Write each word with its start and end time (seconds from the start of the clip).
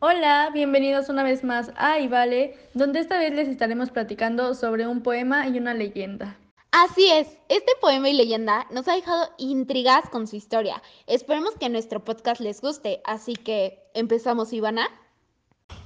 Hola, 0.00 0.50
bienvenidos 0.54 1.08
una 1.08 1.24
vez 1.24 1.42
más 1.42 1.72
a 1.74 1.98
Y 1.98 2.06
Vale, 2.06 2.54
donde 2.72 3.00
esta 3.00 3.18
vez 3.18 3.34
les 3.34 3.48
estaremos 3.48 3.90
platicando 3.90 4.54
sobre 4.54 4.86
un 4.86 5.02
poema 5.02 5.48
y 5.48 5.58
una 5.58 5.74
leyenda. 5.74 6.38
Así 6.70 7.10
es, 7.10 7.36
este 7.48 7.72
poema 7.80 8.08
y 8.08 8.12
leyenda 8.12 8.64
nos 8.70 8.86
ha 8.86 8.94
dejado 8.94 9.28
intrigadas 9.38 10.08
con 10.08 10.28
su 10.28 10.36
historia. 10.36 10.80
Esperemos 11.08 11.56
que 11.56 11.68
nuestro 11.68 12.04
podcast 12.04 12.40
les 12.40 12.60
guste, 12.60 13.00
así 13.02 13.34
que 13.34 13.80
¿empezamos, 13.92 14.52
Ivana? 14.52 14.86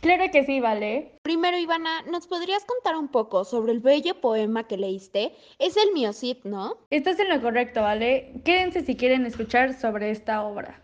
Claro 0.02 0.24
que 0.30 0.44
sí, 0.44 0.60
Vale. 0.60 1.18
Primero, 1.22 1.56
Ivana, 1.56 2.02
¿nos 2.02 2.26
podrías 2.26 2.66
contar 2.66 2.96
un 2.96 3.08
poco 3.08 3.46
sobre 3.46 3.72
el 3.72 3.80
bello 3.80 4.20
poema 4.20 4.64
que 4.64 4.76
leíste? 4.76 5.34
Es 5.58 5.78
el 5.78 5.90
mío, 5.92 6.10
¿no? 6.44 6.76
Estás 6.90 7.18
en 7.18 7.30
lo 7.30 7.40
correcto, 7.40 7.80
¿vale? 7.80 8.34
Quédense 8.44 8.84
si 8.84 8.94
quieren 8.94 9.24
escuchar 9.24 9.72
sobre 9.72 10.10
esta 10.10 10.42
obra. 10.42 10.82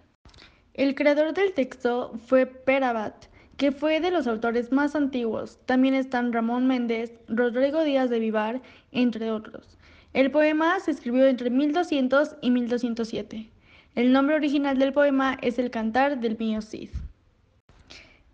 El 0.78 0.94
creador 0.94 1.34
del 1.34 1.54
texto 1.54 2.12
fue 2.28 2.46
Perabat, 2.46 3.24
que 3.56 3.72
fue 3.72 3.98
de 3.98 4.12
los 4.12 4.28
autores 4.28 4.70
más 4.70 4.94
antiguos. 4.94 5.58
También 5.66 5.92
están 5.92 6.32
Ramón 6.32 6.68
Méndez, 6.68 7.18
Rodrigo 7.26 7.82
Díaz 7.82 8.10
de 8.10 8.20
Vivar, 8.20 8.62
entre 8.92 9.32
otros. 9.32 9.76
El 10.12 10.30
poema 10.30 10.78
se 10.78 10.92
escribió 10.92 11.26
entre 11.26 11.50
1200 11.50 12.36
y 12.42 12.52
1207. 12.52 13.50
El 13.96 14.12
nombre 14.12 14.36
original 14.36 14.78
del 14.78 14.92
poema 14.92 15.36
es 15.42 15.58
El 15.58 15.72
Cantar 15.72 16.20
del 16.20 16.38
Mío 16.38 16.62
Cid. 16.62 16.90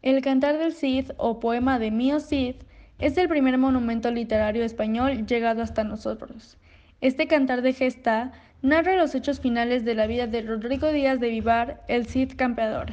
El 0.03 0.20
Cantar 0.20 0.59
del 0.59 0.75
Cid 0.75 1.12
o 1.17 1.41
Poema 1.41 1.79
de 1.79 1.91
Mío 1.91 2.20
Cid 2.20 2.56
es 2.98 3.17
el 3.17 3.31
primer 3.31 3.56
monumento 3.56 4.11
literario 4.11 4.65
español 4.65 5.27
llegado 5.27 5.62
hasta 5.62 5.83
nosotros. 5.83 6.59
Este 7.01 7.27
cantar 7.27 7.62
de 7.62 7.73
gesta 7.73 8.33
narra 8.62 8.97
los 8.97 9.15
hechos 9.15 9.41
finales 9.41 9.84
de 9.84 9.95
la 9.95 10.07
vida 10.07 10.27
de 10.27 10.43
Rodrigo 10.43 10.91
Díaz 10.91 11.20
de 11.20 11.29
Vivar, 11.29 11.83
el 11.89 12.07
Cid 12.07 12.33
campeador, 12.37 12.93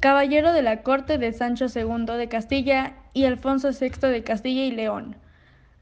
caballero 0.00 0.52
de 0.52 0.62
la 0.62 0.82
corte 0.82 1.18
de 1.18 1.32
Sancho 1.32 1.66
II 1.74 2.16
de 2.16 2.28
Castilla 2.28 2.94
y 3.12 3.24
Alfonso 3.24 3.70
VI 3.78 4.08
de 4.08 4.22
Castilla 4.22 4.64
y 4.64 4.70
León, 4.70 5.16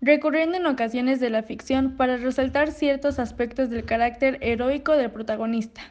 recurriendo 0.00 0.56
en 0.56 0.66
ocasiones 0.66 1.20
de 1.20 1.30
la 1.30 1.42
ficción 1.42 1.96
para 1.96 2.16
resaltar 2.16 2.72
ciertos 2.72 3.18
aspectos 3.18 3.70
del 3.70 3.84
carácter 3.84 4.38
heroico 4.40 4.96
del 4.96 5.10
protagonista. 5.10 5.82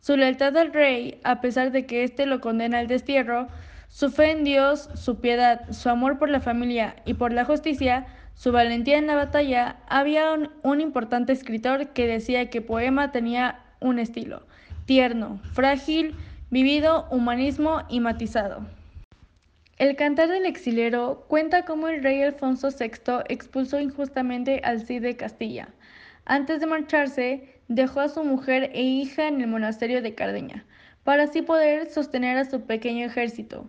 Su 0.00 0.16
lealtad 0.16 0.56
al 0.56 0.72
rey, 0.72 1.20
a 1.24 1.40
pesar 1.40 1.72
de 1.72 1.86
que 1.86 2.04
éste 2.04 2.26
lo 2.26 2.40
condena 2.40 2.78
al 2.78 2.86
destierro, 2.86 3.48
su 3.88 4.10
fe 4.10 4.30
en 4.30 4.44
Dios, 4.44 4.88
su 4.94 5.20
piedad, 5.20 5.70
su 5.70 5.88
amor 5.88 6.18
por 6.18 6.28
la 6.28 6.40
familia 6.40 6.96
y 7.04 7.14
por 7.14 7.32
la 7.32 7.44
justicia, 7.44 8.06
su 8.34 8.52
valentía 8.52 8.98
en 8.98 9.06
la 9.06 9.14
batalla, 9.14 9.76
había 9.88 10.32
un, 10.62 10.80
importante 10.80 11.32
escritor 11.32 11.88
que 11.88 12.06
decía 12.06 12.50
que 12.50 12.60
poema 12.60 13.12
tenía 13.12 13.60
un 13.80 13.98
estilo 13.98 14.42
tierno, 14.86 15.40
frágil, 15.54 16.14
vivido, 16.50 17.06
humanismo 17.10 17.82
y 17.88 18.00
matizado. 18.00 18.66
El 19.78 19.96
cantar 19.96 20.28
del 20.28 20.46
exilero 20.46 21.24
cuenta 21.28 21.64
cómo 21.64 21.88
el 21.88 22.02
rey 22.02 22.22
Alfonso 22.22 22.68
VI 22.68 23.24
expulsó 23.28 23.80
injustamente 23.80 24.60
al 24.62 24.82
Cid 24.82 25.02
de 25.02 25.16
Castilla. 25.16 25.68
Antes 26.26 26.60
de 26.60 26.66
marcharse, 26.66 27.54
dejó 27.68 28.00
a 28.00 28.08
su 28.08 28.22
mujer 28.24 28.70
e 28.74 28.82
hija 28.82 29.26
en 29.26 29.40
el 29.40 29.48
monasterio 29.48 30.00
de 30.00 30.14
Cardeña, 30.14 30.64
para 31.02 31.24
así 31.24 31.42
poder 31.42 31.90
sostener 31.90 32.36
a 32.36 32.44
su 32.44 32.60
pequeño 32.62 33.06
ejército. 33.06 33.68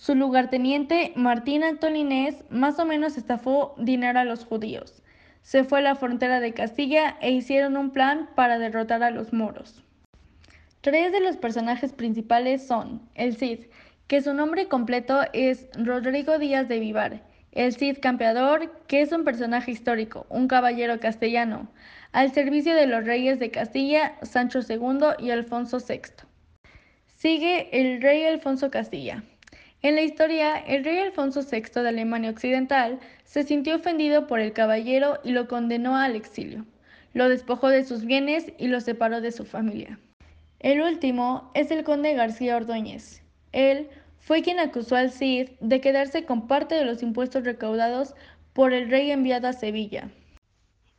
Su 0.00 0.14
lugarteniente, 0.14 1.12
Martín 1.14 1.62
Antolinés, 1.62 2.42
más 2.48 2.78
o 2.78 2.86
menos 2.86 3.18
estafó 3.18 3.74
dinero 3.76 4.18
a 4.18 4.24
los 4.24 4.46
judíos. 4.46 5.02
Se 5.42 5.62
fue 5.62 5.80
a 5.80 5.82
la 5.82 5.94
frontera 5.94 6.40
de 6.40 6.54
Castilla 6.54 7.18
e 7.20 7.32
hicieron 7.32 7.76
un 7.76 7.90
plan 7.90 8.30
para 8.34 8.58
derrotar 8.58 9.02
a 9.02 9.10
los 9.10 9.34
moros. 9.34 9.84
Tres 10.80 11.12
de 11.12 11.20
los 11.20 11.36
personajes 11.36 11.92
principales 11.92 12.66
son 12.66 13.02
el 13.14 13.36
Cid, 13.36 13.66
que 14.06 14.22
su 14.22 14.32
nombre 14.32 14.68
completo 14.68 15.20
es 15.34 15.68
Rodrigo 15.74 16.38
Díaz 16.38 16.66
de 16.66 16.80
Vivar, 16.80 17.22
el 17.52 17.74
Cid 17.74 17.98
Campeador, 18.00 18.72
que 18.86 19.02
es 19.02 19.12
un 19.12 19.24
personaje 19.24 19.70
histórico, 19.70 20.24
un 20.30 20.48
caballero 20.48 20.98
castellano, 20.98 21.68
al 22.12 22.32
servicio 22.32 22.74
de 22.74 22.86
los 22.86 23.04
reyes 23.04 23.38
de 23.38 23.50
Castilla, 23.50 24.14
Sancho 24.22 24.60
II 24.66 25.08
y 25.18 25.28
Alfonso 25.28 25.76
VI. 25.86 26.24
Sigue 27.18 27.68
el 27.78 28.00
rey 28.00 28.24
Alfonso 28.24 28.70
Castilla, 28.70 29.24
en 29.82 29.94
la 29.94 30.02
historia, 30.02 30.58
el 30.58 30.84
rey 30.84 30.98
Alfonso 30.98 31.40
VI 31.40 31.80
de 31.80 31.88
Alemania 31.88 32.30
Occidental 32.30 33.00
se 33.24 33.44
sintió 33.44 33.76
ofendido 33.76 34.26
por 34.26 34.40
el 34.40 34.52
caballero 34.52 35.18
y 35.24 35.32
lo 35.32 35.48
condenó 35.48 35.96
al 35.96 36.16
exilio. 36.16 36.66
Lo 37.14 37.28
despojó 37.28 37.68
de 37.68 37.84
sus 37.84 38.04
bienes 38.04 38.52
y 38.58 38.68
lo 38.68 38.80
separó 38.80 39.20
de 39.20 39.32
su 39.32 39.44
familia. 39.44 39.98
El 40.58 40.82
último 40.82 41.50
es 41.54 41.70
el 41.70 41.84
conde 41.84 42.14
García 42.14 42.56
Ordóñez. 42.56 43.22
Él 43.52 43.88
fue 44.18 44.42
quien 44.42 44.60
acusó 44.60 44.96
al 44.96 45.10
Cid 45.10 45.48
de 45.60 45.80
quedarse 45.80 46.24
con 46.26 46.46
parte 46.46 46.74
de 46.74 46.84
los 46.84 47.02
impuestos 47.02 47.44
recaudados 47.44 48.14
por 48.52 48.74
el 48.74 48.90
rey 48.90 49.10
enviado 49.10 49.48
a 49.48 49.54
Sevilla. 49.54 50.10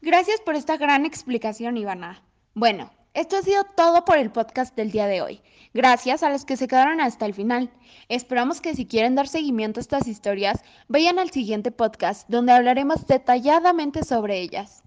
Gracias 0.01 0.41
por 0.41 0.55
esta 0.55 0.77
gran 0.77 1.05
explicación, 1.05 1.77
Ivana. 1.77 2.23
Bueno, 2.55 2.91
esto 3.13 3.37
ha 3.37 3.41
sido 3.41 3.63
todo 3.75 4.05
por 4.05 4.17
el 4.17 4.31
podcast 4.31 4.75
del 4.75 4.91
día 4.91 5.05
de 5.07 5.21
hoy. 5.21 5.41
Gracias 5.73 6.23
a 6.23 6.29
los 6.29 6.45
que 6.45 6.57
se 6.57 6.67
quedaron 6.67 7.01
hasta 7.01 7.25
el 7.25 7.33
final. 7.33 7.69
Esperamos 8.09 8.61
que 8.61 8.75
si 8.75 8.85
quieren 8.85 9.15
dar 9.15 9.27
seguimiento 9.27 9.79
a 9.79 9.81
estas 9.81 10.07
historias, 10.07 10.63
vayan 10.87 11.19
al 11.19 11.29
siguiente 11.29 11.71
podcast 11.71 12.27
donde 12.29 12.53
hablaremos 12.53 13.07
detalladamente 13.07 14.03
sobre 14.03 14.39
ellas. 14.39 14.83